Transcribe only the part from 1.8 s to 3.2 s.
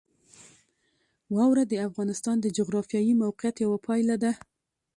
افغانستان د جغرافیایي